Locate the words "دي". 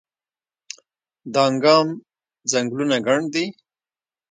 3.33-3.45